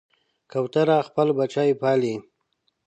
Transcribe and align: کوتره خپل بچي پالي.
کوتره 0.51 0.97
خپل 1.07 1.27
بچي 1.39 1.69
پالي. 1.81 2.15